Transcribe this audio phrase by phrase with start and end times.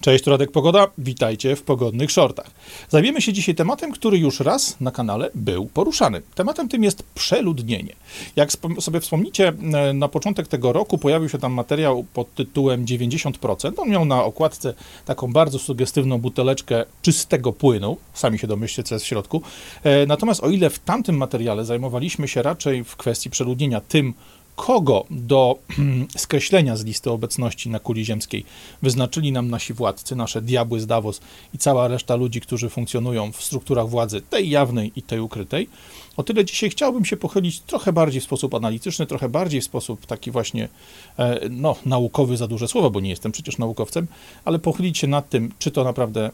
[0.00, 2.50] Cześć, Radek Pogoda, witajcie w Pogodnych Shortach.
[2.88, 6.22] Zajmiemy się dzisiaj tematem, który już raz na kanale był poruszany.
[6.34, 7.92] Tematem tym jest przeludnienie.
[8.36, 13.78] Jak sobie wspomnicie, e, na początek tego roku pojawił się tam materiał pod tytułem 90%.
[13.78, 17.96] On miał na okładce taką bardzo sugestywną buteleczkę czystego płynu.
[18.14, 19.42] Sami się domyślcie, co jest w środku.
[19.84, 24.14] E, natomiast o ile w tamtym materiale zajmowaliśmy się raczej w kwestii przeludnienia tym,
[24.58, 25.58] kogo do
[26.16, 28.44] skreślenia z listy obecności na kuli ziemskiej
[28.82, 31.20] wyznaczyli nam nasi władcy, nasze diabły z Davos
[31.54, 35.68] i cała reszta ludzi, którzy funkcjonują w strukturach władzy, tej jawnej i tej ukrytej.
[36.16, 40.06] O tyle dzisiaj chciałbym się pochylić trochę bardziej w sposób analityczny, trochę bardziej w sposób
[40.06, 40.68] taki właśnie,
[41.18, 44.06] e, no, naukowy za duże słowo, bo nie jestem przecież naukowcem,
[44.44, 46.30] ale pochylić się nad tym, czy to naprawdę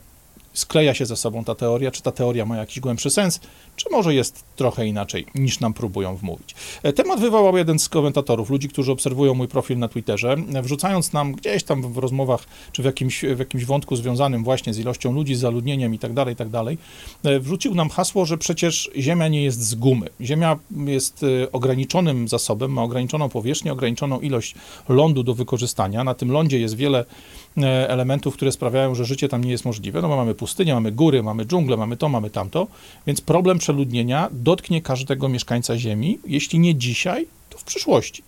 [0.54, 3.40] skleja się ze sobą ta teoria, czy ta teoria ma jakiś głębszy sens,
[3.76, 6.54] czy może jest trochę inaczej, niż nam próbują wmówić.
[6.82, 11.12] E, temat wywołał jeden z komentatorów, ludzi, którzy obserwują mój profil na Twitterze, e, wrzucając
[11.12, 15.12] nam gdzieś tam w rozmowach, czy w jakimś, w jakimś wątku związanym właśnie z ilością
[15.12, 16.78] ludzi, z zaludnieniem i tak dalej, tak dalej,
[17.24, 20.06] e, wrzucił nam hasło, że przecież Ziemia nie jest z gumy.
[20.20, 24.54] Ziemia jest ograniczonym zasobem, ma ograniczoną powierzchnię, ograniczoną ilość
[24.88, 26.04] lądu do wykorzystania.
[26.04, 27.04] Na tym lądzie jest wiele
[27.88, 31.22] elementów, które sprawiają, że życie tam nie jest możliwe, no bo mamy pustynię, mamy góry,
[31.22, 32.66] mamy dżunglę, mamy to, mamy tamto,
[33.06, 38.22] więc problem przeludnienia dotknie każdego mieszkańca Ziemi, jeśli nie dzisiaj, to w przyszłości.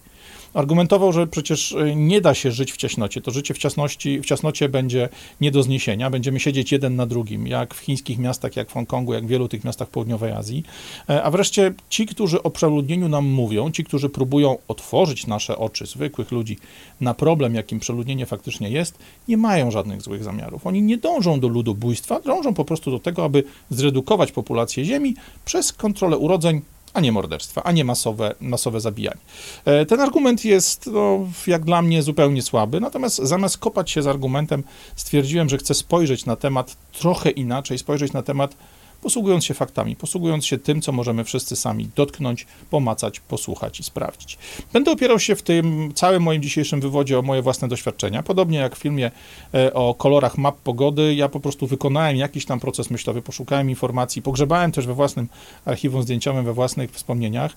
[0.56, 3.20] Argumentował, że przecież e, nie da się żyć w ciasnocie.
[3.20, 5.08] To życie w, ciasności, w ciasnocie będzie
[5.40, 6.10] nie do zniesienia.
[6.10, 9.48] Będziemy siedzieć jeden na drugim, jak w chińskich miastach, jak w Hongkongu, jak w wielu
[9.48, 10.64] tych miastach południowej Azji.
[11.08, 15.86] E, a wreszcie ci, którzy o przeludnieniu nam mówią, ci, którzy próbują otworzyć nasze oczy,
[15.86, 16.58] zwykłych ludzi,
[17.00, 20.66] na problem, jakim przeludnienie faktycznie jest, nie mają żadnych złych zamiarów.
[20.66, 25.72] Oni nie dążą do ludobójstwa, dążą po prostu do tego, aby zredukować populację Ziemi przez
[25.72, 26.62] kontrolę urodzeń,
[26.96, 29.20] a nie morderstwa, a nie masowe, masowe zabijanie.
[29.64, 34.06] E, ten argument jest, no, jak dla mnie, zupełnie słaby, natomiast zamiast kopać się z
[34.06, 34.64] argumentem,
[34.96, 38.56] stwierdziłem, że chcę spojrzeć na temat trochę inaczej, spojrzeć na temat
[39.06, 44.38] posługując się faktami, posługując się tym, co możemy wszyscy sami dotknąć, pomacać, posłuchać i sprawdzić.
[44.72, 48.22] Będę opierał się w tym całym moim dzisiejszym wywodzie o moje własne doświadczenia.
[48.22, 49.10] Podobnie jak w filmie
[49.54, 54.22] e, o kolorach map pogody, ja po prostu wykonałem jakiś tam proces myślowy, poszukałem informacji,
[54.22, 55.28] pogrzebałem też we własnym
[55.64, 57.52] archiwum zdjęciowym, we własnych wspomnieniach,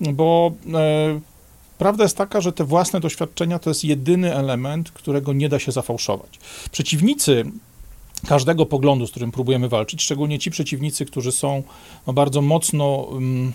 [0.00, 1.20] bo e,
[1.78, 5.72] Prawda jest taka, że te własne doświadczenia to jest jedyny element, którego nie da się
[5.72, 6.38] zafałszować.
[6.70, 7.44] Przeciwnicy
[8.24, 11.62] każdego poglądu, z którym próbujemy walczyć, szczególnie ci przeciwnicy, którzy są
[12.06, 13.52] bardzo mocno um,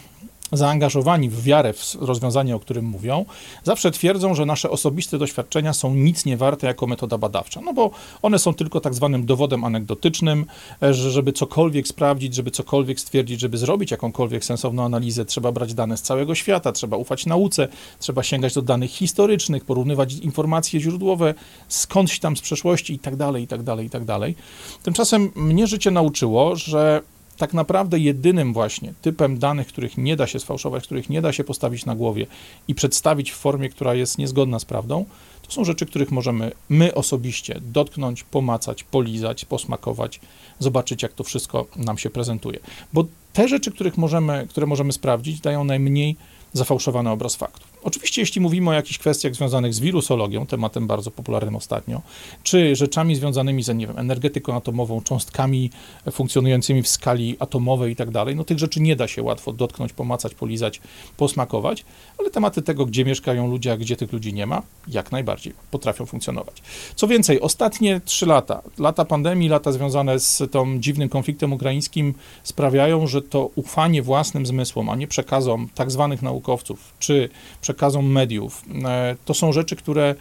[0.51, 3.25] zaangażowani w wiarę w rozwiązanie, o którym mówią,
[3.63, 7.91] zawsze twierdzą, że nasze osobiste doświadczenia są nic nie warte jako metoda badawcza, no bo
[8.21, 10.45] one są tylko tak zwanym dowodem anegdotycznym,
[10.83, 15.73] e, że żeby cokolwiek sprawdzić, żeby cokolwiek stwierdzić, żeby zrobić jakąkolwiek sensowną analizę, trzeba brać
[15.73, 17.67] dane z całego świata, trzeba ufać nauce,
[17.99, 21.33] trzeba sięgać do danych historycznych, porównywać informacje źródłowe
[21.67, 24.35] skądś tam z przeszłości i tak dalej, i tak dalej, i tak dalej.
[24.83, 27.01] Tymczasem mnie życie nauczyło, że
[27.39, 31.43] tak naprawdę jedynym właśnie typem danych, których nie da się sfałszować, których nie da się
[31.43, 32.27] postawić na głowie
[32.67, 35.05] i przedstawić w formie, która jest niezgodna z prawdą,
[35.41, 40.19] to są rzeczy, których możemy my osobiście dotknąć, pomacać, polizać, posmakować,
[40.59, 42.59] zobaczyć, jak to wszystko nam się prezentuje.
[42.93, 46.15] Bo te rzeczy, których możemy, które możemy sprawdzić, dają najmniej
[46.53, 47.68] zafałszowany obraz faktów.
[47.83, 52.01] Oczywiście, jeśli mówimy o jakichś kwestiach związanych z wirusologią, tematem bardzo popularnym ostatnio,
[52.43, 55.71] czy rzeczami związanymi z, nie wiem, energetyką atomową, cząstkami
[56.11, 59.93] funkcjonującymi w skali atomowej i tak dalej, no tych rzeczy nie da się łatwo dotknąć,
[59.93, 60.81] pomacać, polizać,
[61.17, 61.85] posmakować,
[62.17, 66.05] ale tematy tego, gdzie mieszkają ludzie, a gdzie tych ludzi nie ma, jak najbardziej potrafią
[66.05, 66.61] funkcjonować.
[66.95, 72.13] Co więcej, ostatnie trzy lata, lata pandemii, lata związane z tą dziwnym konfliktem ukraińskim
[72.43, 77.29] sprawiają, że to ufanie własnym zmysłom, a nie przekazom tak zwanych naukowców, czy
[77.69, 78.63] przekazom mediów.
[78.85, 80.15] E, to są rzeczy, które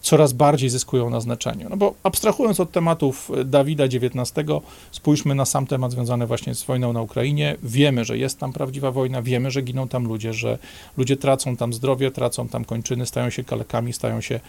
[0.00, 1.68] coraz bardziej zyskują na znaczeniu.
[1.70, 4.32] No bo abstrahując od tematów Dawida XIX,
[4.92, 7.56] spójrzmy na sam temat związany właśnie z wojną na Ukrainie.
[7.62, 10.58] Wiemy, że jest tam prawdziwa wojna, wiemy, że giną tam ludzie, że
[10.96, 14.40] ludzie tracą tam zdrowie, tracą tam kończyny, stają się kalekami, stają się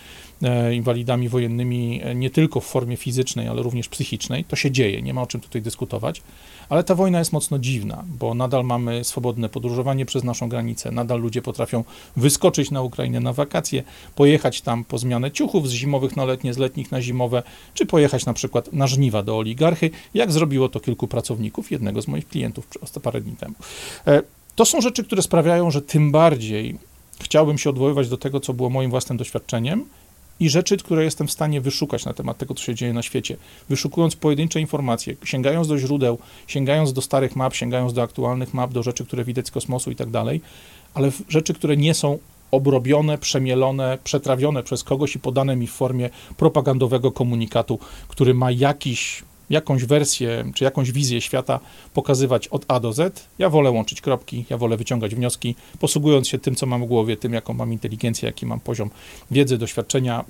[0.44, 4.44] e, inwalidami wojennymi e, nie tylko w formie fizycznej, ale również psychicznej.
[4.44, 6.22] To się dzieje, nie ma o czym tutaj dyskutować.
[6.70, 11.22] Ale ta wojna jest mocno dziwna, bo nadal mamy swobodne podróżowanie przez naszą granicę, nadal
[11.22, 11.84] ludzie potrafią
[12.16, 13.84] wyskoczyć na Ukrainę na wakacje,
[14.16, 17.44] pojechać tam po zmianę ciuchów z zimowych na letnie, z letnich na zimowe,
[17.74, 22.08] czy pojechać na przykład na żniwa do oligarchy, jak zrobiło to kilku pracowników jednego z
[22.08, 22.68] moich klientów
[23.04, 23.56] parę dni temu.
[24.08, 24.22] E,
[24.56, 26.78] to są rzeczy, które sprawiają, że tym bardziej
[27.22, 29.86] chciałbym się odwoływać do tego, co było moim własnym doświadczeniem
[30.40, 33.38] i rzeczy, które jestem w stanie wyszukać na temat tego, co się dzieje na świecie.
[33.70, 36.18] Wyszukując pojedyncze informacje, sięgając do źródeł,
[36.48, 39.96] sięgając do starych map, sięgając do aktualnych map, do rzeczy, które widać z kosmosu i
[39.96, 40.42] tak dalej,
[40.94, 42.20] ale rzeczy, które nie są
[42.52, 49.24] obrobione, przemielone, przetrawione przez kogoś i podane mi w formie propagandowego komunikatu, który ma jakiś
[49.50, 51.60] jakąś wersję czy jakąś wizję świata
[51.94, 53.28] pokazywać od A do Z.
[53.40, 57.18] Ja wolę łączyć kropki, ja wolę wyciągać wnioski, posługując się tym, co mam w głowie,
[57.18, 58.90] tym, jaką mam inteligencję, jaki mam poziom
[59.32, 60.26] wiedzy, doświadczenia,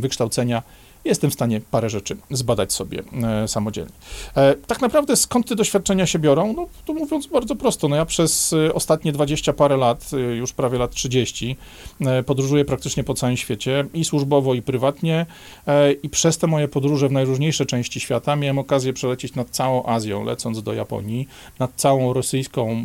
[0.00, 0.62] wykształcenia
[1.04, 3.92] jestem w stanie parę rzeczy zbadać sobie e, samodzielnie.
[4.36, 6.52] E, tak naprawdę skąd te doświadczenia się biorą?
[6.56, 10.52] No, to mówiąc bardzo prosto, no ja przez e, ostatnie 20 parę lat, e, już
[10.52, 11.56] prawie lat 30,
[12.00, 15.26] e, podróżuję praktycznie po całym świecie i służbowo, i prywatnie
[15.66, 19.86] e, i przez te moje podróże w najróżniejsze części świata miałem okazję przelecieć nad całą
[19.86, 21.28] Azją, lecąc do Japonii,
[21.58, 22.82] nad całą rosyjską,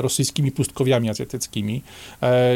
[0.00, 1.82] rosyjskimi pustkowiami azjatyckimi.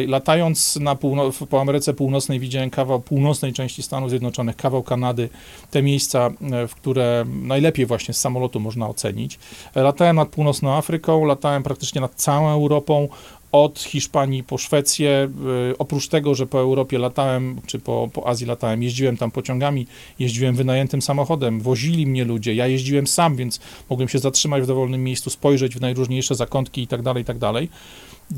[0.07, 5.29] Latając na półno- po Ameryce Północnej widziałem kawał północnej części Stanów Zjednoczonych, kawał Kanady,
[5.71, 9.39] te miejsca, e, w które najlepiej właśnie z samolotu można ocenić.
[9.75, 13.09] Latałem nad północną Afryką, latałem praktycznie nad całą Europą,
[13.53, 15.29] od Hiszpanii po Szwecję.
[15.71, 19.87] E, oprócz tego, że po Europie latałem, czy po, po Azji latałem, jeździłem tam pociągami,
[20.19, 23.61] jeździłem wynajętym samochodem, wozili mnie ludzie, ja jeździłem sam, więc
[23.91, 27.39] mogłem się zatrzymać w dowolnym miejscu, spojrzeć w najróżniejsze zakątki i tak dalej, i tak
[27.39, 27.69] dalej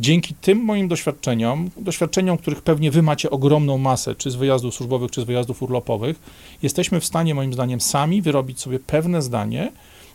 [0.00, 5.10] dzięki tym moim doświadczeniom, doświadczeniom, których pewnie wy macie ogromną masę, czy z wyjazdów służbowych,
[5.10, 6.20] czy z wyjazdów urlopowych,
[6.62, 9.72] jesteśmy w stanie, moim zdaniem, sami wyrobić sobie pewne zdanie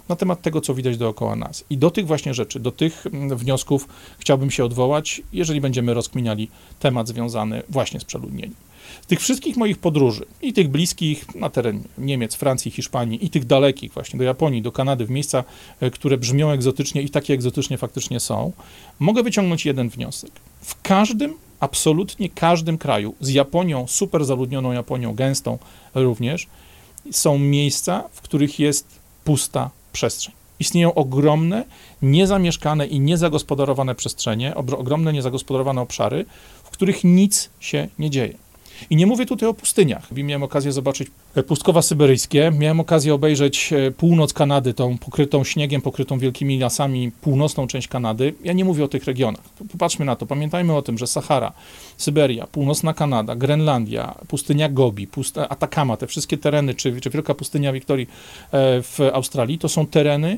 [0.10, 1.64] na temat tego, co widać dookoła nas.
[1.70, 3.88] I do tych właśnie rzeczy, do tych mm, wniosków
[4.20, 6.50] chciałbym się odwołać, jeżeli będziemy rozkminiali
[6.80, 8.69] temat związany właśnie z przeludnieniem
[9.10, 13.94] tych wszystkich moich podróży, i tych bliskich na teren Niemiec, Francji, Hiszpanii, i tych dalekich
[13.94, 15.44] właśnie do Japonii, do Kanady, w miejsca,
[15.80, 18.52] e, które brzmią egzotycznie i takie egzotycznie faktycznie są,
[19.00, 20.32] mogę wyciągnąć jeden wniosek.
[20.62, 25.58] W każdym, absolutnie każdym kraju, z Japonią, super zaludnioną Japonią, gęstą
[25.96, 26.48] również,
[27.12, 28.88] są miejsca, w których jest
[29.24, 30.34] pusta przestrzeń.
[30.60, 31.66] Istnieją ogromne,
[32.02, 36.26] niezamieszkane i niezagospodarowane przestrzenie, ogromne, niezagospodarowane obszary,
[36.64, 38.49] w których nic się nie dzieje.
[38.90, 40.12] I nie mówię tutaj o pustyniach.
[40.12, 45.82] Miałem okazję zobaczyć e, pustkowa syberyjskie, miałem okazję obejrzeć e, północ Kanady, tą pokrytą śniegiem,
[45.82, 48.34] pokrytą wielkimi lasami, północną część Kanady.
[48.44, 49.44] Ja nie mówię o tych regionach.
[49.72, 50.26] Popatrzmy na to.
[50.26, 51.52] Pamiętajmy o tym, że Sahara,
[51.98, 55.08] Syberia, północna Kanada, Grenlandia, pustynia Gobi,
[55.50, 58.08] Atakama, te wszystkie tereny, czy, czy wielka pustynia Wiktorii
[58.52, 60.38] e, w Australii, to są tereny,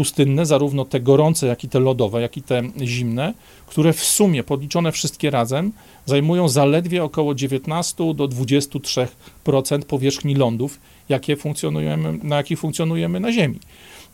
[0.00, 3.34] pustynne, zarówno te gorące, jak i te lodowe, jak i te zimne,
[3.66, 5.72] które w sumie, podliczone wszystkie razem,
[6.06, 9.06] zajmują zaledwie około 19 do 23%
[9.86, 13.58] powierzchni lądów, jakie funkcjonujemy, na jakich funkcjonujemy na Ziemi.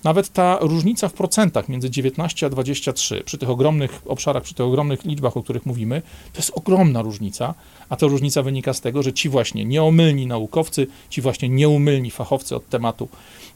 [0.05, 4.67] Nawet ta różnica w procentach między 19 a 23 przy tych ogromnych obszarach, przy tych
[4.67, 6.03] ogromnych liczbach, o których mówimy,
[6.33, 7.55] to jest ogromna różnica,
[7.89, 12.57] a ta różnica wynika z tego, że ci właśnie nieomylni naukowcy, ci właśnie nieumylni fachowcy
[12.57, 13.09] od tematu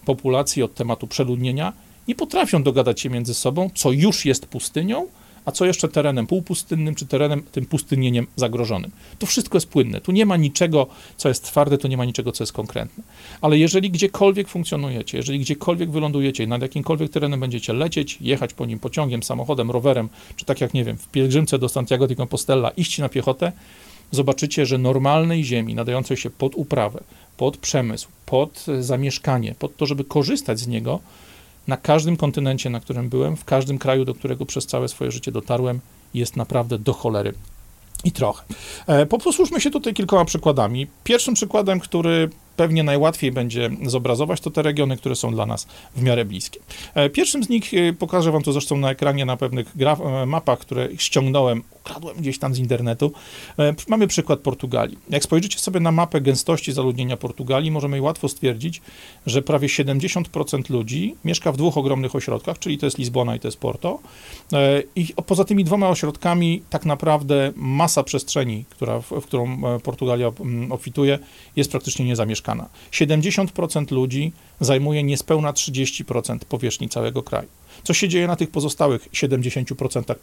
[0.05, 1.73] populacji, od tematu przeludnienia,
[2.09, 5.07] nie potrafią dogadać się między sobą, co już jest pustynią,
[5.45, 8.91] a co jeszcze terenem półpustynnym, czy terenem tym pustynieniem zagrożonym.
[9.19, 10.01] To wszystko jest płynne.
[10.01, 10.87] Tu nie ma niczego,
[11.17, 13.05] co jest twarde, tu nie ma niczego, co jest konkretne.
[13.41, 18.79] Ale jeżeli gdziekolwiek funkcjonujecie, jeżeli gdziekolwiek wylądujecie, nad jakimkolwiek terenem będziecie lecieć, jechać po nim
[18.79, 22.99] pociągiem, samochodem, rowerem, czy tak jak, nie wiem, w pielgrzymce do Santiago de Compostela iść
[22.99, 23.53] na piechotę,
[24.11, 27.01] zobaczycie, że normalnej ziemi, nadającej się pod uprawę,
[27.37, 31.01] pod przemysł, pod zamieszkanie, pod to, żeby korzystać z niego,
[31.67, 35.33] na każdym kontynencie, na którym byłem, w każdym kraju, do którego przez całe swoje życie
[35.33, 35.81] dotarłem,
[36.15, 37.35] jest naprawdę do cholery
[38.05, 38.45] i trochę.
[38.87, 40.87] E, posłuchajmy się tutaj kilkoma przykładami.
[41.05, 46.03] Pierwszym przykładem, który pewnie najłatwiej będzie zobrazować, to te regiony, które są dla nas w
[46.03, 46.61] miarę bliskie.
[46.95, 50.59] E, pierwszym z nich, e, pokażę wam to zresztą na ekranie, na pewnych e, mapach,
[50.59, 53.13] które ściągnąłem, ukradłem gdzieś tam z internetu.
[53.89, 54.99] Mamy przykład Portugalii.
[55.11, 58.81] Jak spojrzycie sobie na mapę gęstości zaludnienia Portugalii, możemy łatwo stwierdzić,
[59.27, 63.49] że prawie 70% ludzi mieszka w dwóch ogromnych ośrodkach, czyli to jest Lizbona i to
[63.49, 63.99] jest Porto.
[64.97, 71.19] I poza tymi dwoma ośrodkami tak naprawdę masa przestrzeni, która, w którą Portugalia mm, obfituje,
[71.57, 72.69] jest praktycznie niezamieszkana mieszkana.
[72.93, 77.49] 70% ludzi zajmuje niespełna 30% powierzchni całego kraju.
[77.85, 80.15] Co się dzieje na tych pozostałych 70%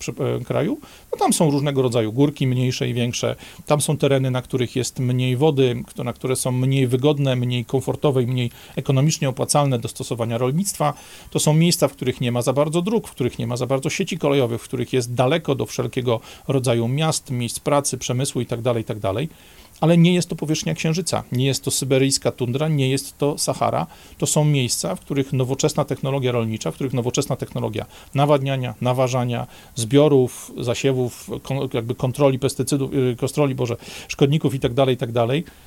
[0.42, 0.80] e, kraju?
[1.12, 3.36] No tam są różnego rodzaju górki, mniejsze i większe.
[3.66, 8.24] Tam są tereny, na których jest mniej wody, na które są mniej wygodne, mniej komfortowe
[8.24, 10.94] i mniej ekonomicznie opłacalne do stosowania rolnictwa.
[11.32, 13.68] To są miejsca, w których nie ma za bardzo dróg, w których nie ma za
[13.68, 18.64] bardzo sieci kolejowych, w których jest daleko do wszelkiego rodzaju miast, miejsc pracy, przemysłu itd.,
[18.64, 19.28] tak itd.
[19.82, 23.88] Ale nie jest to powierzchnia Księżyca, nie jest to syberyjska tundra, nie jest to Sahara.
[24.18, 30.52] To są miejsca, w których nowoczesna technologia rolnicza, w których nowoczesna technologia nawadniania, naważania, zbiorów,
[30.58, 31.30] zasiewów,
[31.74, 35.12] jakby kontroli pestycydów, y, kontroli, Boże, szkodników i tak dalej, i tak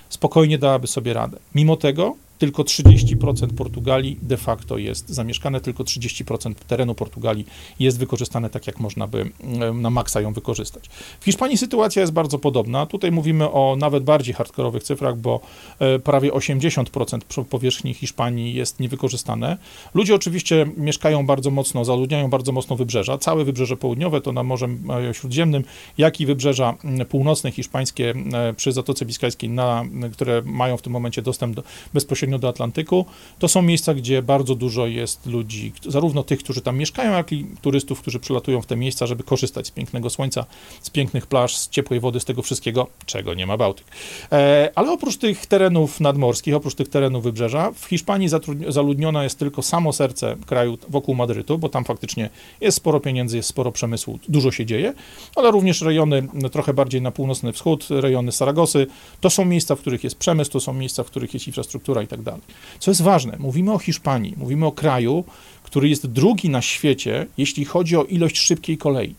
[0.08, 1.38] spokojnie dałaby sobie radę.
[1.54, 7.46] Mimo tego tylko 30% Portugalii de facto jest zamieszkane, tylko 30% terenu Portugalii
[7.80, 9.30] jest wykorzystane tak, jak można by
[9.74, 10.88] na maksa ją wykorzystać.
[11.20, 12.86] W Hiszpanii sytuacja jest bardzo podobna.
[12.86, 15.40] Tutaj mówimy o nawet bardziej hardkorowych cyfrach, bo
[15.78, 19.58] e, prawie 80% powierzchni Hiszpanii jest niewykorzystane.
[19.94, 23.18] Ludzie oczywiście mieszkają bardzo mocno, zaludniają bardzo mocno wybrzeża.
[23.18, 25.64] Całe wybrzeże południowe to na Morzem e, Śródziemnym,
[25.98, 26.74] jak i wybrzeża
[27.08, 31.62] północne hiszpańskie e, przy Zatoce Biskajskiej, na, które mają w tym momencie dostęp do,
[31.94, 33.06] bezpośrednio do Atlantyku,
[33.38, 37.46] to są miejsca, gdzie bardzo dużo jest ludzi, zarówno tych, którzy tam mieszkają, jak i
[37.62, 40.46] turystów, którzy przylatują w te miejsca, żeby korzystać z pięknego słońca,
[40.82, 43.86] z pięknych plaż, z ciepłej wody, z tego wszystkiego, czego nie ma Bałtyk.
[44.32, 48.28] E, ale oprócz tych terenów nadmorskich, oprócz tych terenów wybrzeża, w Hiszpanii
[48.68, 53.48] zaludniona jest tylko samo serce kraju wokół Madrytu, bo tam faktycznie jest sporo pieniędzy, jest
[53.48, 54.94] sporo przemysłu, dużo się dzieje,
[55.36, 58.86] ale również rejony trochę bardziej na północny wschód, rejony Saragosy,
[59.20, 62.06] to są miejsca, w których jest przemysł, to są miejsca, w których jest infrastruktura i
[62.20, 62.40] tak dalej.
[62.78, 65.24] Co jest ważne, mówimy o Hiszpanii, mówimy o kraju,
[65.62, 69.14] który jest drugi na świecie, jeśli chodzi o ilość szybkiej kolei,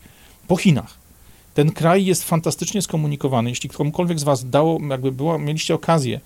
[0.47, 1.01] po Chinach.
[1.53, 3.49] Ten kraj jest fantastycznie skomunikowany.
[3.49, 6.19] Jeśli komukolwiek z Was dało, jakby było, mieliście okazję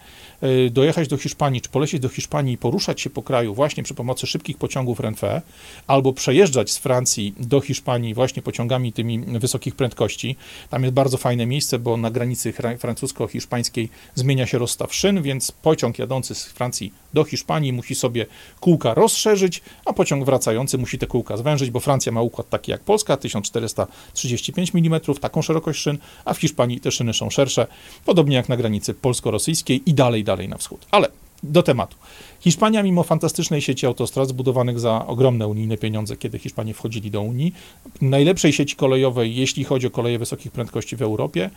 [0.72, 4.28] dojechać do Hiszpanii, czy polecieć do Hiszpanii i poruszać się po kraju właśnie przy pomocy
[4.28, 5.42] szybkich pociągów Renfe,
[5.88, 10.36] albo przejeżdżać z Francji do Hiszpanii właśnie pociągami tymi wysokich prędkości.
[10.70, 16.00] Tam jest bardzo fajne miejsce, bo na granicy francusko-hiszpańskiej zmienia się rozstaw szyn, więc pociąg
[16.00, 18.26] jadący z Francji do Hiszpanii musi sobie
[18.60, 22.82] kółka rozszerzyć, a pociąg wracający musi te kółka zwężyć, bo Francja ma układ taki jak
[22.82, 27.68] Polska, 1435 mm, taką szerokość szyn, a w Hiszpanii te szyny są szersze,
[28.06, 30.86] podobnie jak na granicy polsko-rosyjskiej i dalej dalej na wschód.
[30.92, 31.08] Ale
[31.44, 31.96] do tematu.
[32.40, 37.54] Hiszpania, mimo fantastycznej sieci autostrad zbudowanych za ogromne unijne pieniądze, kiedy Hiszpanie wchodzili do Unii,
[38.02, 41.50] najlepszej sieci kolejowej, jeśli chodzi o koleje wysokich prędkości w Europie,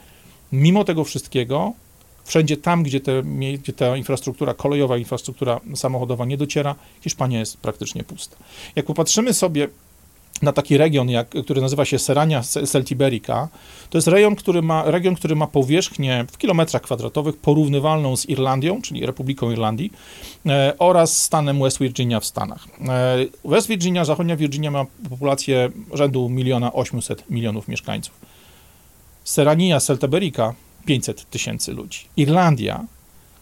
[0.52, 1.72] mimo tego wszystkiego,
[2.24, 3.22] wszędzie tam, gdzie, te,
[3.62, 8.36] gdzie ta infrastruktura kolejowa, infrastruktura samochodowa nie dociera, Hiszpania jest praktycznie pusta.
[8.76, 9.68] Jak popatrzymy sobie
[10.42, 13.48] na taki region, jak, który nazywa się Serania Celtiberica.
[13.90, 18.82] To jest rejon, który ma, region, który ma powierzchnię w kilometrach kwadratowych porównywalną z Irlandią,
[18.82, 19.92] czyli Republiką Irlandii,
[20.46, 22.66] e, oraz stanem West Virginia w Stanach.
[22.88, 28.14] E, West Virginia, zachodnia Virginia ma populację rzędu 1 800 milionów mieszkańców.
[29.24, 30.54] Serania Celtiberica
[30.86, 32.00] 500 tysięcy ludzi.
[32.16, 32.84] Irlandia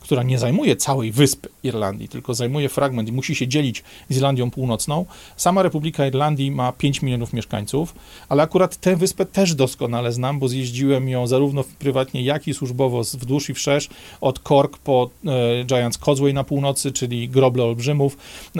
[0.06, 4.50] która nie zajmuje całej wyspy Irlandii, tylko zajmuje fragment i musi się dzielić z Irlandią
[4.50, 5.06] Północną.
[5.36, 7.94] Sama Republika Irlandii ma 5 milionów mieszkańców,
[8.28, 13.00] ale akurat tę wyspę też doskonale znam, bo zjeździłem ją zarówno prywatnie, jak i służbowo
[13.00, 13.88] wzdłuż i wszerz,
[14.20, 18.16] od Cork po e, Giants Causeway na północy, czyli Groble Olbrzymów,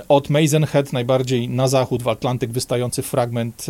[0.08, 3.66] od Maisenhead najbardziej na zachód, w Atlantyk wystający fragment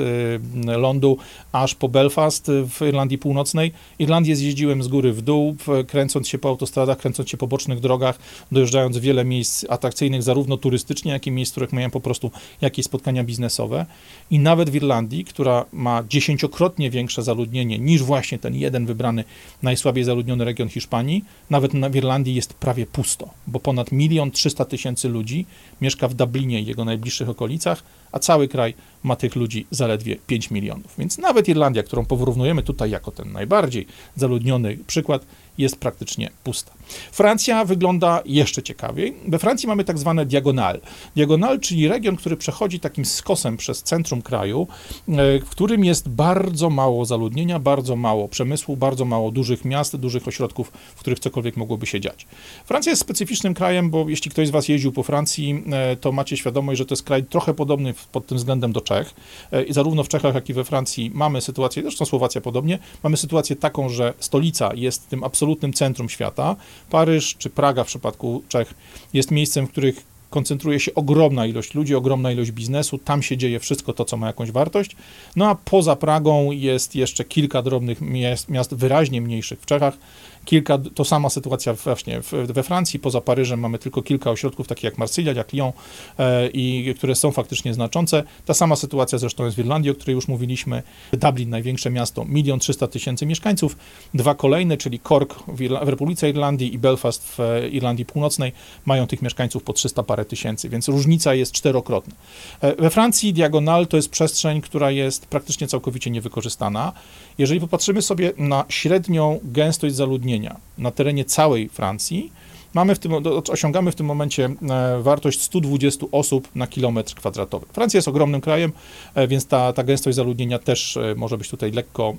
[0.67, 1.19] e, lądu,
[1.53, 3.73] aż po Belfast w Irlandii Północnej.
[3.99, 5.57] Irlandię zjeździłem z góry w dół,
[5.87, 8.19] kręcąc się po autostradach, kręcąc się po bocznych bocznych drogach,
[8.53, 12.31] dojeżdżając wiele miejsc atrakcyjnych, zarówno turystycznie, jak i miejsc, w których mają po prostu
[12.61, 13.87] jakieś spotkania biznesowe.
[14.31, 19.25] I nawet w Irlandii, która ma dziesięciokrotnie większe zaludnienie niż właśnie ten jeden wybrany
[19.63, 25.09] najsłabiej zaludniony region Hiszpanii, nawet w Irlandii jest prawie pusto, bo ponad milion trzysta tysięcy
[25.09, 25.47] ludzi
[25.81, 27.83] mieszka w Dublinie i jego najbliższych okolicach,
[28.13, 30.95] a cały kraj ma tych ludzi zaledwie 5 milionów.
[30.99, 35.27] Więc nawet Irlandia, którą porównujemy tutaj jako ten najbardziej zaludniony przykład,
[35.59, 36.76] jest praktycznie pusta.
[37.13, 39.15] Francja wygląda jeszcze ciekawiej.
[39.29, 40.81] We Francji mamy tak zwane diagonal.
[41.17, 44.67] Diagonal, czyli region, który przechodzi takim skosem przez centrum kraju,
[45.09, 50.29] e, w którym jest bardzo mało zaludnienia, bardzo mało przemysłu, bardzo mało dużych miast, dużych
[50.29, 52.27] ośrodków, w których cokolwiek mogłoby się dziać.
[52.65, 56.37] Francja jest specyficznym krajem, bo jeśli ktoś z Was jeździł po Francji, e, to macie
[56.37, 59.15] świadomość, że to jest kraj trochę podobny pod tym względem do Czech.
[59.53, 63.17] E, I zarówno w Czechach, jak i we Francji mamy sytuację, zresztą Słowacja podobnie, mamy
[63.17, 66.57] sytuację taką, że stolica jest tym absolutnym centrum świata.
[66.91, 68.75] Paryż czy Praga w przypadku Czech
[69.13, 73.61] jest miejscem, w których koncentruje się ogromna ilość ludzi, ogromna ilość biznesu, tam się dzieje
[73.61, 74.97] wszystko to, co ma jakąś wartość.
[75.37, 79.99] No a poza Pragą jest jeszcze kilka drobnych miast, miast wyraźnie mniejszych w Czechach,
[80.47, 84.99] kilka, to sama sytuacja właśnie we Francji, poza Paryżem mamy tylko kilka ośrodków, takich jak
[84.99, 85.73] Marsylia, jak Lyon,
[86.19, 88.23] e, i które są faktycznie znaczące.
[88.47, 90.83] Ta sama sytuacja zresztą jest w Irlandii, o której już mówiliśmy.
[91.13, 93.77] Dublin, największe miasto, milion trzysta tysięcy mieszkańców.
[94.15, 98.53] Dwa kolejne, czyli Cork w, Irla w Republice Irlandii i Belfast w e, Irlandii Północnej,
[98.85, 102.15] mają tych mieszkańców po 300 parę tysięcy, więc różnica jest czterokrotna.
[102.61, 106.93] E, we Francji diagonal to jest przestrzeń, która jest praktycznie całkowicie niewykorzystana.
[107.39, 110.36] Jeżeli popatrzymy sobie na średnią gęstość zaludnienia
[110.79, 112.33] na terenie całej Francji,
[112.77, 113.13] mamy w tym,
[113.51, 117.67] osiągamy w tym momencie e, wartość 120 osób na kilometr kwadratowy.
[117.73, 118.73] Francja jest ogromnym krajem,
[119.15, 122.15] e, więc ta, ta gęstość zaludnienia też e, może być tutaj lekko,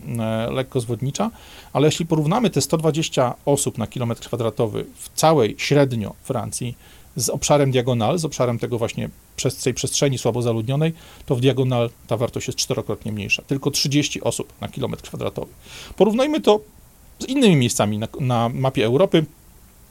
[0.52, 1.32] lekko zwodnicza,
[1.74, 6.78] ale jeśli porównamy te 120 osób na kilometr kwadratowy w całej średnio Francji
[7.16, 10.94] z obszarem diagonal, z obszarem tego właśnie przez tej przestrzeni słabo zaludnionej,
[11.26, 13.44] to w diagonal ta wartość jest czterokrotnie mniejsza.
[13.48, 15.52] Tylko 30 osób na kilometr kwadratowy.
[15.96, 16.60] Porównajmy to
[17.20, 19.26] z innymi miejscami na, na mapie Europy.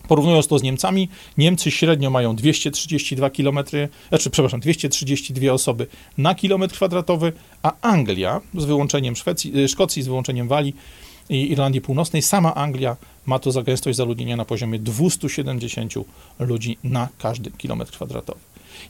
[0.09, 3.59] Porównując to z Niemcami, Niemcy średnio mają 232 km,
[4.09, 5.87] znaczy, przepraszam, 232 osoby
[6.19, 10.77] na kilometr kwadratowy, a Anglia, z wyłączeniem Szwecji, y, Szkocji, z wyłączeniem Walii
[11.29, 15.95] i Irlandii Północnej, sama Anglia ma to za gęstość zaludnienia na poziomie 270
[16.39, 18.41] ludzi na każdy kilometr kwadratowy.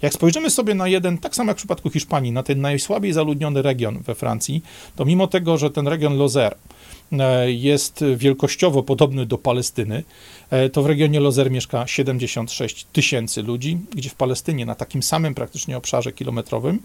[0.02, 3.62] Jak spojrzymy sobie na jeden, tak samo jak w przypadku Hiszpanii, na ten najsłabiej zaludniony
[3.62, 4.62] region we Francji,
[4.97, 6.55] to mimo tego, że ten region Lozère
[7.46, 10.02] jest wielkościowo podobny do Palestyny,
[10.50, 15.34] e, to w regionie Lozer mieszka 76 tysięcy ludzi, gdzie w Palestynie na takim samym
[15.34, 16.82] praktycznie obszarze kilometrowym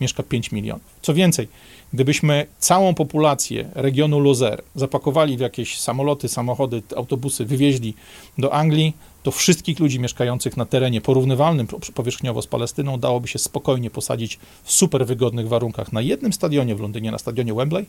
[0.00, 0.84] mieszka 5 milionów.
[1.02, 1.48] Co więcej,
[1.92, 7.94] gdybyśmy całą populację regionu Lozer zapakowali w jakieś samoloty, samochody, autobusy, wywieźli
[8.38, 8.92] do Anglii,
[9.22, 14.72] to wszystkich ludzi mieszkających na terenie porównywalnym powierzchniowo z Palestyną dałoby się spokojnie posadzić w
[14.72, 17.86] super wygodnych warunkach na jednym stadionie w Londynie, na stadionie Wembley.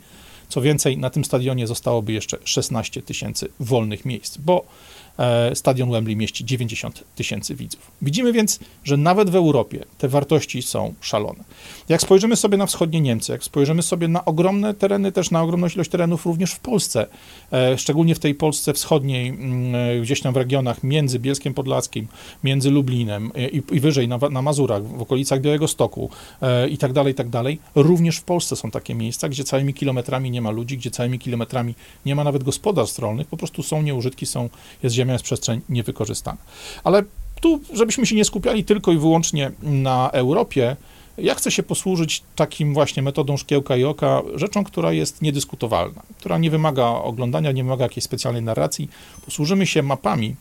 [0.49, 4.65] Co więcej, na tym stadionie zostałoby jeszcze 16 tysięcy wolnych miejsc, bo
[5.53, 7.91] stadion Wembley mieści 90 tysięcy widzów.
[8.01, 11.43] Widzimy więc, że nawet w Europie te wartości są szalone.
[11.89, 15.67] Jak spojrzymy sobie na wschodnie Niemcy, jak spojrzymy sobie na ogromne tereny, też na ogromną
[15.75, 17.07] ilość terenów również w Polsce,
[17.53, 22.07] e, szczególnie w tej Polsce wschodniej, mm, e, gdzieś tam w regionach między Bielskiem Podlaskim,
[22.43, 26.09] między Lublinem i, i wyżej na, na, Mazurach, w okolicach Białego Stoku
[26.69, 30.31] i tak dalej, i tak dalej, również w Polsce są takie miejsca, gdzie całymi kilometrami
[30.31, 34.25] nie ma ludzi, gdzie całymi kilometrami nie ma nawet gospodarstw rolnych, po prostu są nieużytki,
[34.25, 34.49] są,
[34.83, 36.37] jest ziemia jest przestrzeń niewykorzystana.
[36.83, 37.03] Ale
[37.41, 40.75] tu, żebyśmy się nie skupiali tylko i wyłącznie na Europie,
[41.17, 46.37] ja chcę się posłużyć takim właśnie metodą szkiełka i oka, rzeczą, która jest niedyskutowalna, która
[46.37, 48.89] nie wymaga oglądania, nie wymaga jakiejś specjalnej narracji.
[49.25, 50.35] Posłużymy się mapami,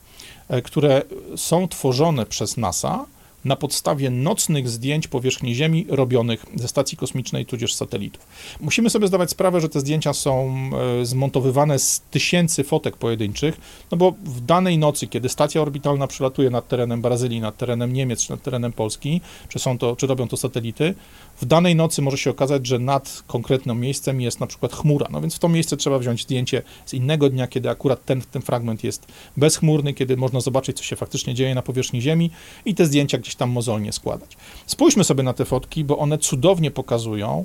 [0.49, 1.03] e, które
[1.37, 3.05] są tworzone przez NASA
[3.47, 8.27] na podstawie nocnych zdjęć powierzchni Ziemi robionych ze stacji kosmicznej tudzież satelitów.
[8.61, 10.55] Musimy sobie zdawać sprawę, że te zdjęcia są
[11.01, 13.61] e, zmontowywane z tysięcy fotek pojedynczych,
[13.91, 18.25] no bo w danej nocy, kiedy stacja orbitalna przelatuje nad terenem Brazylii, nad terenem Niemiec
[18.25, 20.95] czy nad terenem Polski, czy, są to, czy robią to satelity,
[21.41, 25.21] w danej nocy może się okazać, że nad konkretnym miejscem jest na przykład chmura, no
[25.21, 28.85] więc w to miejsce trzeba wziąć zdjęcie z innego dnia, kiedy akurat ten, ten fragment
[28.85, 29.07] jest
[29.37, 32.31] bezchmurny, kiedy można zobaczyć, co się faktycznie dzieje na powierzchni Ziemi
[32.65, 34.37] i te zdjęcia gdzieś tam mozolnie składać.
[34.67, 37.45] Spójrzmy sobie na te fotki, bo one cudownie pokazują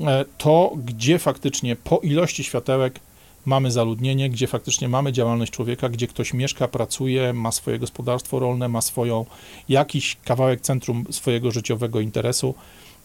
[0.00, 3.00] e, to, gdzie faktycznie po ilości światełek
[3.46, 8.68] mamy zaludnienie, gdzie faktycznie mamy działalność człowieka, gdzie ktoś mieszka, pracuje, ma swoje gospodarstwo rolne,
[8.68, 9.26] ma swoją
[9.68, 12.54] jakiś kawałek centrum swojego życiowego interesu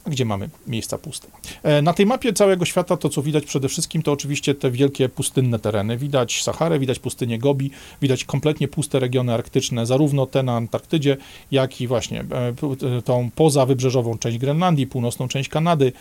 [0.06, 1.28] gdzie mamy miejsca puste.
[1.64, 5.10] E, na tej mapie całego świata to, co widać przede wszystkim, to oczywiście te wielkie
[5.10, 5.98] pustynne tereny.
[5.98, 11.18] Widać Saharę, widać pustynię Gobi, widać kompletnie puste regiony arktyczne, zarówno te na Antarktydzie,
[11.52, 15.94] jak i właśnie e, tą pozawybrzeżową część Grenlandii, północną część Kanady,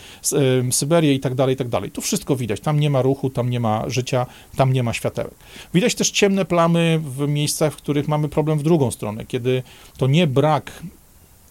[0.69, 1.91] e, Syberię i tak dalej, i tak dalej.
[1.91, 2.61] To wszystko widać.
[2.61, 5.35] Tam nie ma ruchu, tam nie ma życia, tam nie ma światełek.
[5.75, 9.63] Widać też ciemne plamy w miejscach, w których mamy problem w drugą stronę, kiedy
[9.97, 10.83] to nie brak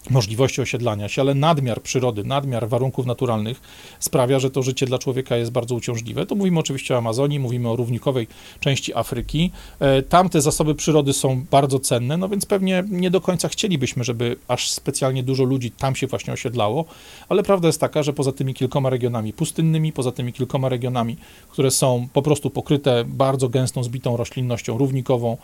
[0.10, 3.62] możliwości osiedlania się, ale nadmiar przyrody, nadmiar warunków naturalnych
[4.00, 6.26] sprawia, że to życie dla człowieka jest bardzo uciążliwe.
[6.26, 8.28] To mówimy oczywiście o Amazonii, mówimy o równikowej
[8.60, 9.52] części Afryki.
[9.80, 14.04] E, tam te zasoby przyrody są bardzo cenne, no więc pewnie nie do końca chcielibyśmy,
[14.04, 16.86] żeby aż specjalnie dużo ludzi tam się właśnie osiedlało,
[17.30, 21.18] ale prawda jest taka, że poza tymi kilkoma regionami pustynnymi, poza tymi kilkoma regionami,
[21.50, 25.38] które są po prostu pokryte bardzo gęstą, zbitą roślinnością równikową,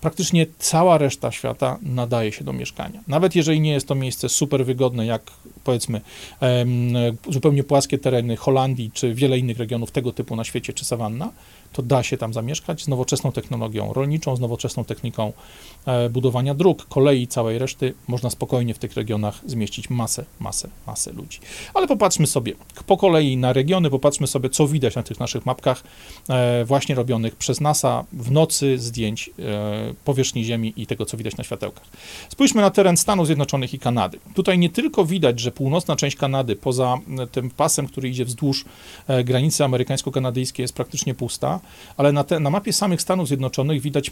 [0.00, 3.00] praktycznie cała reszta świata nadaje się do mieszkania.
[3.08, 5.22] Nawet jeżeli nie jest to miejsce super wygodne, jak
[5.64, 6.00] powiedzmy
[7.30, 11.32] zupełnie płaskie tereny Holandii czy wiele innych regionów tego typu na świecie, czy sawanna,
[11.72, 15.32] to da się tam zamieszkać z nowoczesną technologią rolniczą, z nowoczesną techniką
[15.86, 17.94] e, budowania dróg, kolei i całej reszty.
[18.08, 21.38] Można spokojnie w tych regionach zmieścić masę, masę, masę ludzi.
[21.74, 22.52] Ale popatrzmy sobie
[22.86, 25.82] po kolei na regiony, popatrzmy sobie, co widać na tych naszych mapkach
[26.28, 31.36] e, właśnie robionych przez NASA w nocy zdjęć e, powierzchni Ziemi i tego, co widać
[31.36, 31.84] na światełkach.
[32.28, 34.18] Spójrzmy na teren Stanów Zjednoczonych i Kanady.
[34.34, 36.98] Tutaj nie tylko widać, że północna część Kanady, poza
[37.32, 38.64] tym pasem, który idzie wzdłuż
[39.24, 41.55] granicy amerykańsko-kanadyjskiej, jest praktycznie pusta,
[41.96, 44.10] ale na, te, na mapie samych Stanów Zjednoczonych widać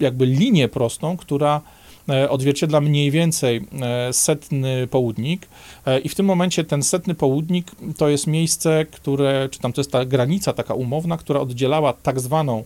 [0.00, 1.60] jakby linię prostą, która
[2.08, 5.48] e, odzwierciedla mniej więcej e, setny południk.
[5.86, 9.80] E, i w tym momencie ten setny południk to jest miejsce, które, czy tam to
[9.80, 12.64] jest ta granica taka umowna, która oddzielała tak zwaną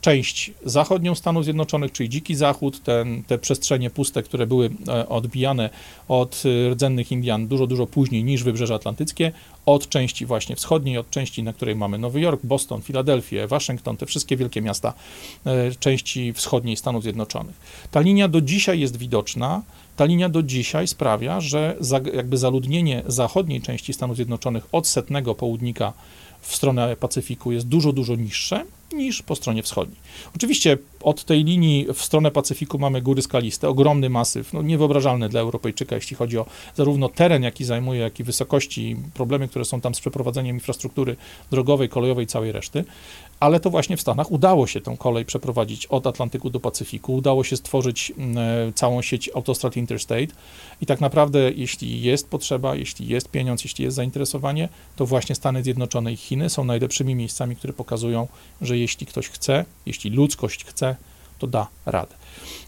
[0.00, 5.70] część zachodnią Stanów Zjednoczonych, czyli Dziki Zachód, ten, te przestrzenie puste, które były e, odbijane
[6.08, 9.32] od rdzennych Indian dużo, dużo później niż Wybrzeże Atlantyckie,
[9.66, 14.06] od części właśnie wschodniej, od części, na której mamy Nowy Jork, Boston, Filadelfię, Waszyngton, te
[14.06, 14.92] wszystkie wielkie miasta
[15.78, 17.54] części wschodniej Stanów Zjednoczonych.
[17.90, 19.62] Ta linia do dzisiaj jest widoczna,
[19.96, 25.34] ta linia do dzisiaj sprawia, że za, jakby zaludnienie zachodniej części Stanów Zjednoczonych od setnego
[25.34, 25.92] południka
[26.40, 29.98] w stronę Pacyfiku jest dużo, dużo niższe niż po stronie wschodniej.
[30.36, 35.40] Oczywiście od tej linii w stronę Pacyfiku mamy góry skaliste, ogromny masyw, no niewyobrażalny dla
[35.40, 39.94] Europejczyka, jeśli chodzi o zarówno teren, jaki zajmuje, jak i wysokości, problemy, które są tam
[39.94, 41.16] z przeprowadzeniem infrastruktury
[41.50, 42.84] drogowej, kolejowej, całej reszty.
[43.40, 47.44] Ale to właśnie w Stanach udało się tę kolej przeprowadzić od Atlantyku do Pacyfiku, udało
[47.44, 50.26] się stworzyć mm, e, całą sieć autostrad Interstate.
[50.80, 55.62] I tak naprawdę, jeśli jest potrzeba, jeśli jest pieniądz, jeśli jest zainteresowanie, to właśnie Stany
[55.62, 58.28] Zjednoczone i Chiny są najlepszymi miejscami, które pokazują,
[58.60, 60.96] że jeśli ktoś chce, jeśli ludzkość chce,
[61.38, 62.14] to da radę.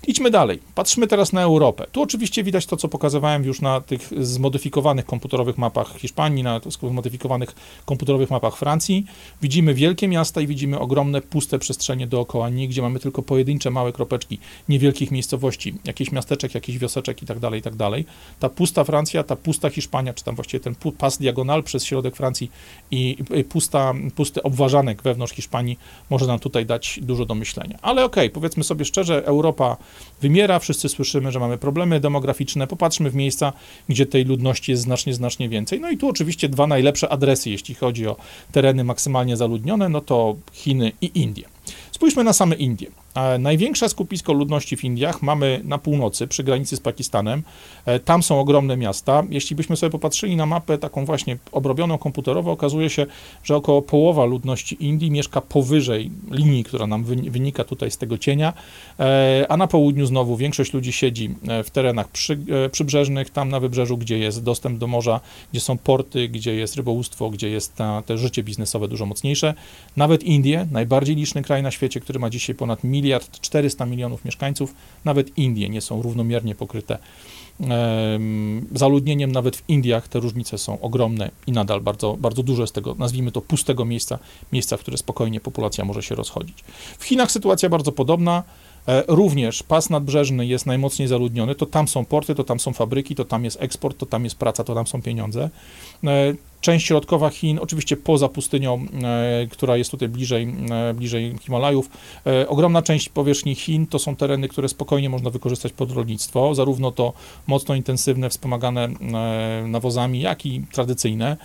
[0.07, 0.59] Idźmy dalej.
[0.75, 1.87] Patrzmy teraz na Europę.
[1.93, 7.55] Tu oczywiście widać to, co pokazywałem już na tych zmodyfikowanych komputerowych mapach Hiszpanii, na zmodyfikowanych
[7.85, 9.07] komputerowych mapach Francji.
[9.43, 13.93] Widzimy wielkie miasta i widzimy ogromne, puste przestrzenie dookoła nich, gdzie mamy tylko pojedyncze małe
[13.93, 18.05] kropeczki niewielkich miejscowości, jakichś miasteczek, jakichś wioseczek i tak dalej, i tak dalej.
[18.41, 22.51] Ta pusta Francja, ta pusta Hiszpania, czy tam właściwie ten pas diagonal przez środek Francji
[22.91, 23.17] i
[23.49, 25.79] pusta, pusty obważanek wewnątrz Hiszpanii
[26.11, 27.79] może nam tutaj dać dużo do myślenia.
[27.83, 29.54] Ale okej, okay, powiedzmy sobie szczerze, Europa
[30.21, 33.53] wymiera, wszyscy słyszymy, że mamy problemy demograficzne, popatrzmy w miejsca,
[33.89, 35.81] gdzie tej ludności jest znacznie, znacznie więcej.
[35.81, 38.17] No i tu oczywiście dwa najlepsze adresy, jeśli chodzi o
[38.53, 41.45] tereny maksymalnie zaludnione, no to Chiny i Indie.
[41.93, 43.04] Spójrzmy na same Indie.
[43.39, 47.43] Największe skupisko ludności w Indiach mamy na północy, przy granicy z Pakistanem.
[47.87, 49.23] E, tam są ogromne miasta.
[49.31, 53.07] Jeśli byśmy sobie popatrzyli na mapę taką właśnie obrobioną komputerowo, okazuje się,
[53.45, 58.53] że około połowa ludności Indii mieszka powyżej linii, która nam wynika tutaj z tego cienia,
[59.01, 62.39] e, a na południu znowu większość ludzi siedzi e, w terenach przy,
[62.73, 65.21] przybrzeżnych, tam na wybrzeżu, gdzie jest dostęp do morza,
[65.53, 69.55] gdzie są porty, gdzie jest rybołówstwo, gdzie jest ta, te życie biznesowe dużo mocniejsze.
[69.97, 74.25] Nawet Indie, najbardziej liczny kraj na świecie, który ma dzisiaj ponad milion miliard 400 milionów
[74.25, 76.99] mieszkańców, nawet Indie nie są równomiernie pokryte
[78.75, 79.33] zaludnieniem.
[79.33, 83.33] Nawet w Indiach te różnice są ogromne i nadal bardzo, bardzo dużo z tego, nazwijmy
[83.33, 84.19] to, pustego miejsca,
[84.53, 86.65] miejsca, w które spokojnie populacja może się rozchodzić.
[86.99, 88.43] W Chinach sytuacja bardzo podobna.
[88.89, 93.15] E, również pas nadbrzeżny jest najmocniej zaludniony, to tam są porty, to tam są fabryki,
[93.15, 95.51] to tam jest eksport, to tam jest praca, to tam są pieniądze.
[96.65, 100.55] E, część środkowa Chin, oczywiście poza pustynią, e, która jest tutaj bliżej,
[100.95, 101.91] bliżej Himalajów.
[102.49, 107.13] Ogromna część powierzchni Chin to są tereny, które spokojnie można wykorzystać pod rolnictwo, zarówno to
[107.47, 108.89] mocno intensywne, wspomagane
[109.67, 111.37] nawozami, jak i tradycyjne,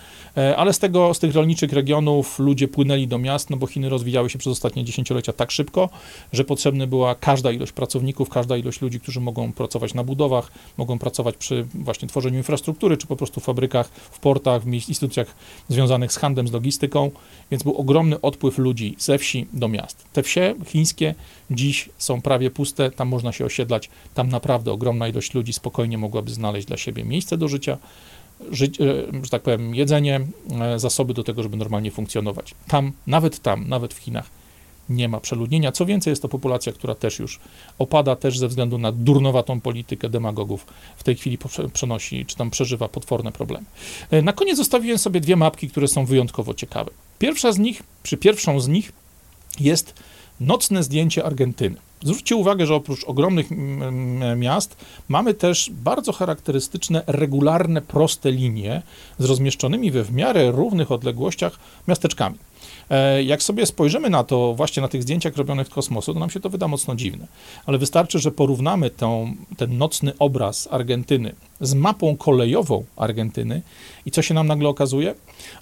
[0.56, 4.30] ale z tego, z tych rolniczych regionów ludzie płynęli do miast, no bo Chiny rozwijały
[4.30, 5.88] się przez ostatnie dziesięciolecia tak szybko,
[6.32, 10.98] że potrzebny była każda ilość pracowników, każda ilość ludzi, którzy mogą pracować na budowach, mogą
[10.98, 15.09] pracować przy właśnie tworzeniu infrastruktury, czy po prostu w fabrykach, w portach, w instytucjach
[15.68, 17.10] związanych z handlem, z logistyką,
[17.50, 20.04] więc był ogromny odpływ ludzi ze wsi do miast.
[20.12, 21.14] Te wsie chińskie
[21.50, 26.30] dziś są prawie puste, tam można się osiedlać, tam naprawdę ogromna ilość ludzi spokojnie mogłaby
[26.30, 27.78] znaleźć dla siebie miejsce do życia,
[28.50, 30.20] Ży, e, że tak powiem, jedzenie,
[30.60, 32.54] e, zasoby do tego, żeby normalnie funkcjonować.
[32.68, 34.30] Tam, nawet tam, nawet w Chinach,
[34.90, 35.72] nie ma przeludnienia.
[35.72, 37.40] Co więcej, jest to populacja, która też już
[37.78, 41.38] opada, też ze względu na durnowatą politykę demagogów w tej chwili
[41.72, 43.66] przenosi, czy tam przeżywa potworne problemy.
[44.10, 46.90] E, na koniec zostawiłem sobie dwie mapki, które są wyjątkowo ciekawe.
[47.18, 48.92] Pierwsza z nich, przy pierwszą z nich
[49.60, 49.94] jest
[50.40, 51.76] nocne zdjęcie Argentyny.
[52.02, 53.46] Zwróćcie uwagę, że oprócz ogromnych
[54.36, 54.76] miast
[55.08, 58.82] mamy też bardzo charakterystyczne, regularne, proste linie
[59.18, 62.36] z rozmieszczonymi we w miarę równych odległościach miasteczkami.
[62.90, 66.30] E, jak sobie spojrzymy na to właśnie na tych zdjęciach robionych z kosmosu, to nam
[66.30, 67.26] się to wyda mocno dziwne.
[67.66, 73.62] Ale wystarczy, że porównamy tą, ten nocny obraz Argentyny z mapą kolejową Argentyny
[74.06, 75.14] i co się nam nagle okazuje?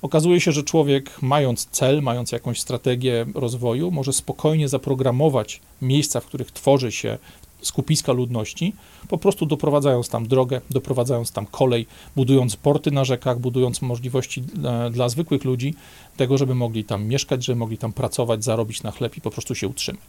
[0.03, 6.27] Okazuje się, że człowiek mając cel, mając jakąś strategię rozwoju, może spokojnie zaprogramować miejsca, w
[6.27, 7.19] których tworzy się
[7.62, 8.73] skupiska ludności,
[9.09, 11.87] po prostu doprowadzając tam drogę, doprowadzając tam kolej,
[12.17, 15.75] budując porty na rzekach, budując możliwości dla, e, dla zwykłych ludzi
[16.18, 19.54] tego, żeby mogli tam mieszkać, żeby mogli tam pracować, zarobić na chleb i po prostu
[19.54, 20.04] się utrzymać.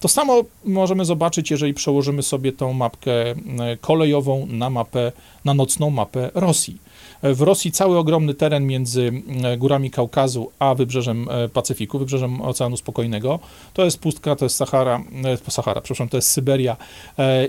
[0.00, 3.34] To samo możemy zobaczyć, jeżeli przełożymy sobie tą mapkę e,
[3.80, 5.12] kolejową na mapę,
[5.44, 6.78] na nocną mapę Rosji.
[7.22, 9.12] W Rosji cały ogromny teren między
[9.44, 13.40] e, górami Kaukazu a wybrzeżem e, Pacyfiku, wybrzeżem Oceanu Spokojnego,
[13.74, 16.76] to jest pustka, to jest Sahara, e, Sahara, przepraszam, to jest Syberia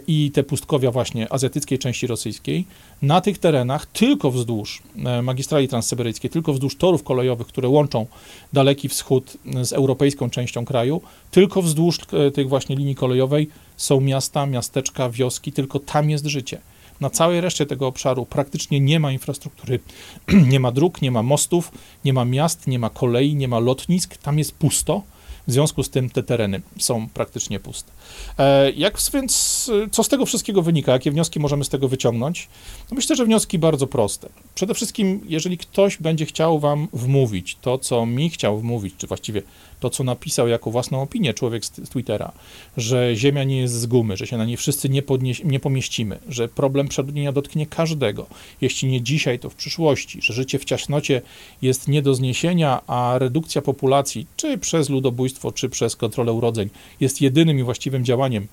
[0.07, 2.65] i te pustkowia właśnie azjatyckiej części rosyjskiej.
[3.01, 8.05] Na tych terenach, tylko wzdłuż e, magistrali transsyberyjskiej, tylko wzdłuż torów kolejowych, które łączą
[8.53, 14.45] Daleki Wschód z europejską częścią kraju, tylko wzdłuż e, tych właśnie linii kolejowej są miasta,
[14.45, 16.61] miasteczka, wioski, tylko tam jest życie.
[17.01, 19.79] Na całej reszcie tego obszaru praktycznie nie ma infrastruktury,
[20.51, 21.71] nie ma dróg, nie ma mostów,
[22.05, 25.01] nie ma miast, nie ma kolei, nie ma lotnisk, tam jest pusto.
[25.47, 27.91] W związku z tym te tereny są praktycznie puste.
[28.37, 30.91] E, jak więc, co z tego wszystkiego wynika?
[30.91, 32.47] Jakie wnioski możemy z tego wyciągnąć?
[32.91, 34.29] No myślę, że wnioski bardzo proste.
[34.55, 39.41] Przede wszystkim, jeżeli ktoś będzie chciał Wam wmówić to, co mi chciał wmówić, czy właściwie
[39.79, 42.31] to, co napisał jako własną opinię człowiek z, z Twittera,
[42.77, 46.19] że Ziemia nie jest z gumy, że się na niej wszyscy nie, podnieś, nie pomieścimy,
[46.29, 48.25] że problem przeludnienia dotknie każdego,
[48.61, 51.21] jeśli nie dzisiaj, to w przyszłości, że życie w ciasnocie
[51.61, 57.21] jest nie do zniesienia, a redukcja populacji, czy przez ludobójstwo, czy przez kontrolę urodzeń, jest
[57.21, 58.47] jedynym i właściwym działaniem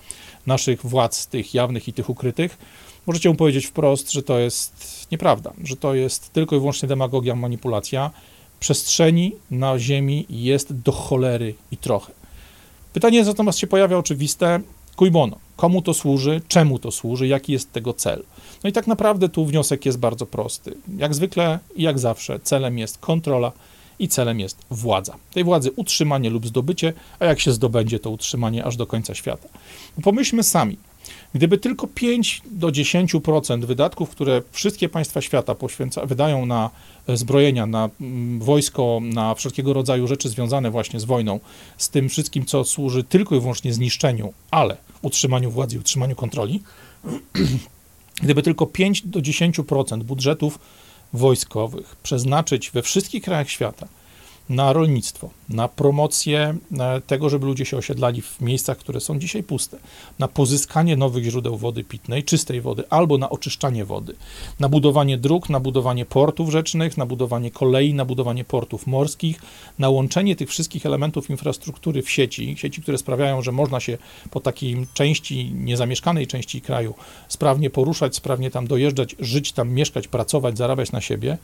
[0.47, 2.57] naszych władz, tych jawnych i tych ukrytych,
[3.07, 7.35] możecie mu powiedzieć wprost, że to jest nieprawda, że to jest tylko i wyłącznie demagogia,
[7.35, 8.11] manipulacja,
[8.63, 12.11] przestrzeni na Ziemi jest do cholery i trochę.
[12.93, 14.59] Pytanie natomiast się pojawia oczywiste,
[14.95, 18.23] cui bono, komu to służy, czemu to służy, jaki jest tego cel.
[18.63, 20.77] No i tak naprawdę tu wniosek jest bardzo prosty.
[20.97, 23.51] Jak zwykle i jak zawsze celem jest kontrola
[23.99, 25.15] i celem jest władza.
[25.33, 29.49] Tej władzy utrzymanie lub zdobycie, a jak się zdobędzie, to utrzymanie aż do końca świata.
[30.03, 30.77] Pomyślmy sami,
[31.33, 36.69] Gdyby tylko 5 do 10% wydatków, które wszystkie państwa świata poświęca, wydają na
[37.07, 41.39] zbrojenia, na mm, wojsko, na wszelkiego rodzaju rzeczy związane właśnie z wojną,
[41.77, 46.61] z tym wszystkim, co służy tylko i wyłącznie zniszczeniu, ale utrzymaniu władzy utrzymaniu kontroli,
[48.23, 50.59] gdyby tylko 5 do 10% budżetów
[51.13, 53.87] wojskowych przeznaczyć we wszystkich krajach świata
[54.49, 59.43] na rolnictwo, na promocję e, tego, żeby ludzie się osiedlali w miejscach, które są dzisiaj
[59.43, 59.77] puste,
[60.19, 64.15] na pozyskanie nowych źródeł wody pitnej, czystej wody, albo na oczyszczanie wody,
[64.59, 69.41] na budowanie dróg, na budowanie portów rzecznych, na budowanie kolei, na budowanie portów morskich,
[69.79, 73.97] na łączenie tych wszystkich elementów infrastruktury w sieci, sieci, które sprawiają, że można się
[74.31, 76.93] po takiej części, niezamieszkanej części kraju
[77.27, 81.37] sprawnie poruszać, sprawnie tam dojeżdżać, żyć tam, mieszkać, pracować, zarabiać na siebie.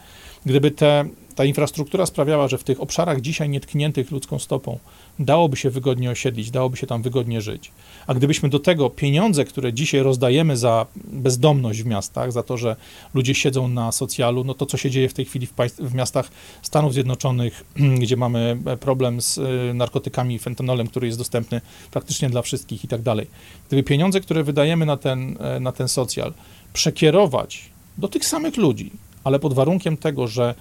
[0.46, 1.06] Gdyby te
[1.40, 4.80] ta infrastruktura sprawiała, że w tych obszarach dzisiaj nietkniętych ludzką stopą
[5.20, 7.72] dałoby się wygodnie osiedlić, dałoby się tam wygodnie żyć.
[8.08, 12.76] A gdybyśmy do tego pieniądze, które dzisiaj rozdajemy za bezdomność w miastach, za to, że
[13.14, 15.94] ludzie siedzą na socjalu, no to co się dzieje w tej chwili w, państw, w
[15.94, 16.32] miastach
[16.62, 17.64] Stanów Zjednoczonych,
[18.02, 23.02] gdzie mamy problem z y, narkotykami, fentanolem, który jest dostępny praktycznie dla wszystkich i tak
[23.02, 23.28] dalej.
[23.68, 26.34] Gdyby pieniądze, które wydajemy na ten, e, na ten socjal,
[26.74, 28.92] przekierować do tych samych ludzi,
[29.24, 30.56] ale pod warunkiem tego, że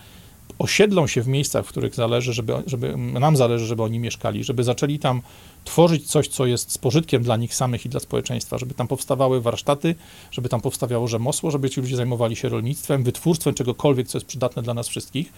[0.59, 4.65] osiedlą się w miejscach, w których zależy, żeby, żeby nam zależy, żeby oni mieszkali, żeby
[4.65, 5.23] zaczęli tam
[5.65, 9.41] tworzyć coś, co jest z pożytkiem dla nich samych i dla społeczeństwa, żeby tam powstawały
[9.41, 9.95] warsztaty,
[10.31, 14.63] żeby tam powstawało rzemosło, żeby ci ludzie zajmowali się rolnictwem, wytwórstwem czegokolwiek, co jest przydatne
[14.63, 15.33] dla nas wszystkich,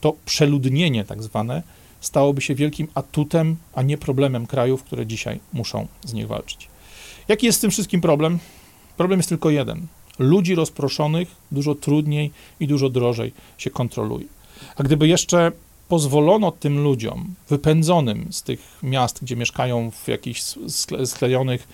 [0.00, 1.62] to przeludnienie tak zwane
[2.00, 6.68] stałoby się wielkim atutem, a nie problemem krajów, które dzisiaj muszą z nich walczyć.
[7.28, 8.38] Jaki jest z tym wszystkim problem?
[8.96, 9.86] Problem jest tylko jeden.
[10.18, 14.26] Ludzi rozproszonych dużo trudniej i dużo drożej się kontroluje.
[14.76, 15.52] A gdyby jeszcze
[15.88, 20.42] pozwolono tym ludziom wypędzonym z tych miast, gdzie mieszkają w jakichś
[21.04, 21.68] sklejonych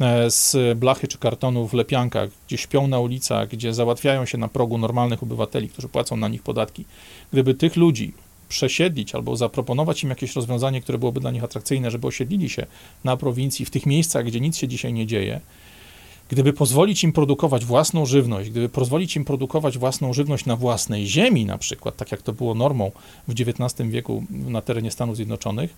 [0.00, 4.48] e, z blachy czy kartonu w lepiankach, gdzie śpią na ulicach, gdzie załatwiają się na
[4.48, 6.84] progu normalnych obywateli, którzy płacą na nich podatki,
[7.32, 8.14] gdyby tych ludzi
[8.48, 12.66] przesiedlić albo zaproponować im jakieś rozwiązanie, które byłoby dla nich atrakcyjne, żeby osiedlili się
[13.04, 15.40] na prowincji, w tych miejscach, gdzie nic się dzisiaj nie dzieje,
[16.32, 21.46] Gdyby pozwolić im produkować własną żywność, gdyby pozwolić im produkować własną żywność na własnej ziemi,
[21.46, 22.90] na przykład, tak jak to było normą
[23.28, 25.74] w XIX wieku na terenie Stanów Zjednoczonych,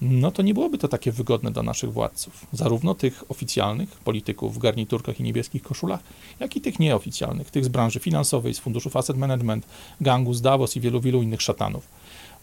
[0.00, 4.58] no to nie byłoby to takie wygodne dla naszych władców, zarówno tych oficjalnych polityków w
[4.58, 6.00] garniturkach i niebieskich koszulach,
[6.40, 9.66] jak i tych nieoficjalnych, tych z branży finansowej, z funduszów asset management,
[10.00, 11.88] gangu z Davos i wielu, wielu innych szatanów.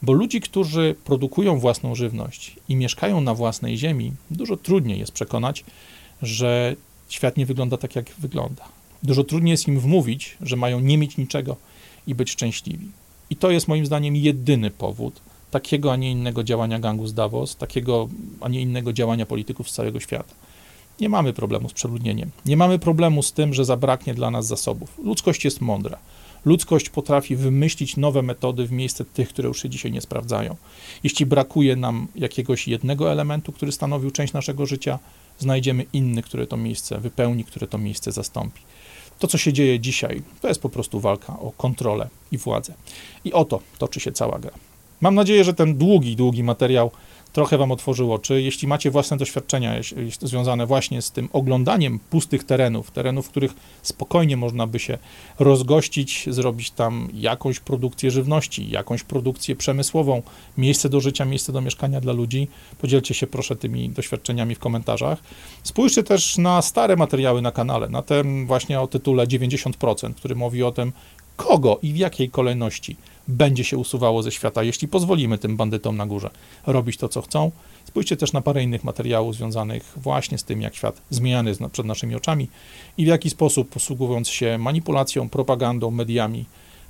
[0.01, 5.65] Bo ludzi, którzy produkują własną żywność i mieszkają na własnej ziemi, dużo trudniej jest przekonać,
[6.21, 6.75] że
[7.09, 8.63] świat nie wygląda tak, jak wygląda.
[9.03, 11.55] Dużo trudniej jest im wmówić, że mają nie mieć niczego
[12.07, 12.87] i być szczęśliwi.
[13.29, 17.55] I to jest moim zdaniem jedyny powód takiego, a nie innego działania gangu z Davos,
[17.55, 18.09] takiego,
[18.41, 20.33] a nie innego działania polityków z całego świata.
[20.99, 22.31] Nie mamy problemu z przeludnieniem.
[22.45, 24.99] Nie mamy problemu z tym, że zabraknie dla nas zasobów.
[25.03, 25.97] Ludzkość jest mądra.
[26.45, 30.55] Ludzkość potrafi wymyślić nowe metody w miejsce tych, które już się dzisiaj nie sprawdzają.
[31.03, 34.99] Jeśli brakuje nam jakiegoś jednego elementu, który stanowił część naszego życia,
[35.39, 38.61] znajdziemy inny, który to miejsce wypełni, które to miejsce zastąpi.
[39.19, 42.73] To, co się dzieje dzisiaj, to jest po prostu walka o kontrolę i władzę.
[43.23, 44.51] I o to toczy się cała gra.
[45.01, 46.91] Mam nadzieję, że ten długi, długi materiał
[47.33, 48.41] trochę Wam otworzył oczy.
[48.41, 49.73] Jeśli macie własne doświadczenia
[50.21, 54.97] związane właśnie z tym oglądaniem pustych terenów, terenów, w których spokojnie można by się
[55.39, 60.21] rozgościć, zrobić tam jakąś produkcję żywności, jakąś produkcję przemysłową,
[60.57, 65.19] miejsce do życia, miejsce do mieszkania dla ludzi, podzielcie się proszę tymi doświadczeniami w komentarzach.
[65.63, 70.63] Spójrzcie też na stare materiały na kanale, na ten właśnie o tytule 90%, który mówi
[70.63, 70.91] o tym,
[71.37, 72.95] kogo i w jakiej kolejności
[73.29, 76.29] będzie się usuwało ze świata, jeśli pozwolimy tym bandytom na górze
[76.67, 77.51] robić to, co chcą.
[77.85, 81.85] Spójrzcie też na parę innych materiałów związanych właśnie z tym, jak świat zmieniany jest przed
[81.85, 82.47] naszymi oczami
[82.97, 86.45] i w jaki sposób, posługując się manipulacją, propagandą, mediami,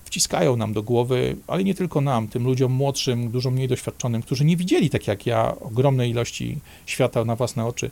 [0.05, 4.45] wciskają nam do głowy, ale nie tylko nam, tym ludziom młodszym, dużo mniej doświadczonym, którzy
[4.45, 7.91] nie widzieli, tak jak ja, ogromnej ilości świata na własne oczy.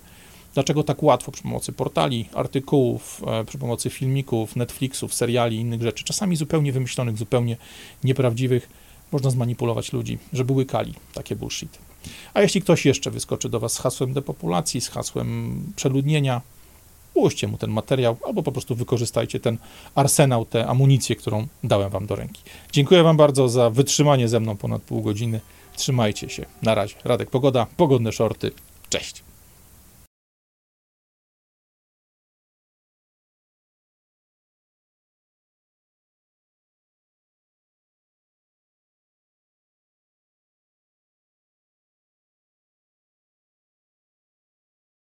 [0.53, 5.81] Dlaczego tak łatwo przy pomocy portali, artykułów, e, przy pomocy filmików, Netflixów, seriali i innych
[5.81, 7.57] rzeczy, czasami zupełnie wymyślonych, zupełnie
[8.03, 8.69] nieprawdziwych,
[9.11, 11.77] można zmanipulować ludzi, żeby łykali takie bullshit.
[12.33, 16.41] A jeśli ktoś jeszcze wyskoczy do Was z hasłem depopulacji, z hasłem przeludnienia,
[17.13, 19.57] ułóżcie mu ten materiał, albo po prostu wykorzystajcie ten
[19.95, 22.41] arsenał, tę amunicję, którą dałem Wam do ręki.
[22.71, 25.41] Dziękuję Wam bardzo za wytrzymanie ze mną ponad pół godziny.
[25.75, 26.45] Trzymajcie się.
[26.61, 26.95] Na razie.
[27.03, 28.51] Radek Pogoda, pogodne shorty.
[28.89, 29.26] Cześć.